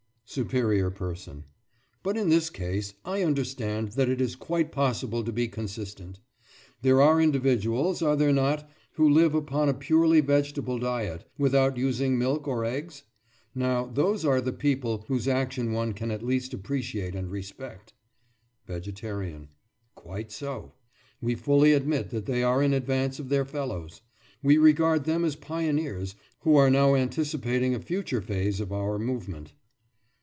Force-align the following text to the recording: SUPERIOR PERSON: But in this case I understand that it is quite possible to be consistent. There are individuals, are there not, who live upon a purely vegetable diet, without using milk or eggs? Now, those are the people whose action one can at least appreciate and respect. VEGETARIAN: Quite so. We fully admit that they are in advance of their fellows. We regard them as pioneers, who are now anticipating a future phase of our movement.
SUPERIOR 0.33 0.91
PERSON: 0.91 1.43
But 2.03 2.15
in 2.15 2.29
this 2.29 2.49
case 2.49 2.93
I 3.03 3.21
understand 3.21 3.89
that 3.97 4.07
it 4.07 4.21
is 4.21 4.37
quite 4.37 4.71
possible 4.71 5.25
to 5.25 5.31
be 5.33 5.49
consistent. 5.49 6.21
There 6.83 7.01
are 7.01 7.19
individuals, 7.19 8.01
are 8.01 8.15
there 8.15 8.31
not, 8.31 8.65
who 8.93 9.09
live 9.09 9.35
upon 9.35 9.67
a 9.67 9.73
purely 9.73 10.21
vegetable 10.21 10.79
diet, 10.79 11.25
without 11.37 11.75
using 11.75 12.17
milk 12.17 12.47
or 12.47 12.63
eggs? 12.63 13.03
Now, 13.53 13.87
those 13.87 14.23
are 14.23 14.39
the 14.39 14.53
people 14.53 15.03
whose 15.09 15.27
action 15.27 15.73
one 15.73 15.91
can 15.91 16.11
at 16.11 16.23
least 16.23 16.53
appreciate 16.53 17.13
and 17.13 17.29
respect. 17.29 17.91
VEGETARIAN: 18.67 19.49
Quite 19.95 20.31
so. 20.31 20.71
We 21.21 21.35
fully 21.35 21.73
admit 21.73 22.09
that 22.11 22.25
they 22.25 22.41
are 22.41 22.63
in 22.63 22.71
advance 22.73 23.19
of 23.19 23.27
their 23.27 23.43
fellows. 23.43 24.01
We 24.41 24.57
regard 24.57 25.03
them 25.03 25.25
as 25.25 25.35
pioneers, 25.35 26.15
who 26.43 26.55
are 26.55 26.69
now 26.69 26.95
anticipating 26.95 27.75
a 27.75 27.81
future 27.81 28.21
phase 28.21 28.61
of 28.61 28.71
our 28.71 28.97
movement. 28.97 29.55